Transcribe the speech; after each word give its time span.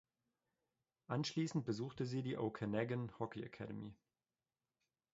Anschließend 1.09 1.63
besuchte 1.63 2.07
sie 2.07 2.23
die 2.23 2.35
"Okanagan 2.35 3.11
Hockey 3.19 3.43
Academy". 3.43 3.93